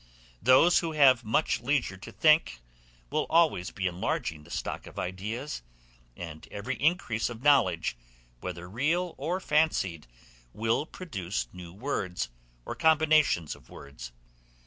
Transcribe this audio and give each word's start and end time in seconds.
Those 0.41 0.79
who 0.79 0.93
have 0.93 1.23
much 1.23 1.59
leisure 1.61 1.95
to 1.95 2.11
think, 2.11 2.59
will 3.11 3.27
always 3.29 3.69
be 3.69 3.85
enlarging 3.85 4.41
the 4.41 4.49
stock 4.49 4.87
of 4.87 4.97
ideas; 4.97 5.61
and 6.17 6.47
every 6.49 6.73
increase 6.77 7.29
of 7.29 7.43
knowledge, 7.43 7.95
whether 8.39 8.67
real 8.67 9.13
or 9.19 9.39
fancied, 9.39 10.07
will 10.53 10.87
produce 10.87 11.47
new 11.53 11.71
words, 11.71 12.29
or 12.65 12.73
combination 12.73 13.47
of 13.53 13.69
words. 13.69 14.11